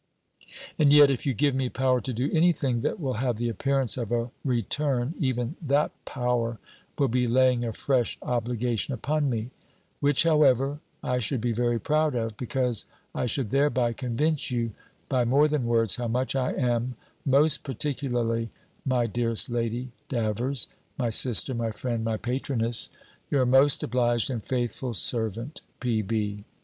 [0.79, 3.49] And yet, if you give me power to do any thing that will have the
[3.49, 6.57] appearance of a return, even that power
[6.97, 9.51] will be laying a fresh obligation upon me
[9.99, 14.71] Which, however, I should be very proud of, because I should thereby convince you,
[15.07, 18.49] by more than words, how much I am (most particularly,
[18.83, 22.89] my dearest Lady Davers, my sister, my friend, my patroness),
[23.29, 26.43] your most obliged and faithful servant, P.